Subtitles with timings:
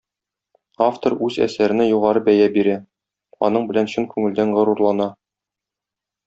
[0.85, 2.79] Автор үз әсәренә югары бәя бирә,
[3.49, 5.09] аның белән чын күңелдән горурлана.